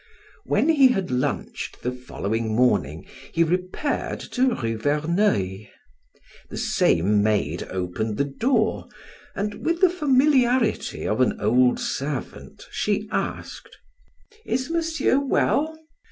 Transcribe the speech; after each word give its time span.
When 0.45 0.69
he 0.69 0.87
had 0.87 1.11
lunched 1.11 1.83
the 1.83 1.91
following 1.91 2.55
morning 2.55 3.05
he 3.31 3.43
repaired 3.43 4.19
to 4.31 4.55
Rue 4.55 4.75
Verneuil. 4.75 5.67
The 6.49 6.57
same 6.57 7.21
maid 7.21 7.67
opened 7.69 8.17
the 8.17 8.25
door, 8.25 8.87
and 9.35 9.63
with 9.63 9.79
the 9.79 9.91
familiarity 9.91 11.07
of 11.07 11.21
an 11.21 11.39
old 11.39 11.79
servant 11.79 12.65
she 12.71 13.07
asked: 13.11 13.77
"Is 14.43 14.71
Monsieur 14.71 15.19
well?" 15.19 15.79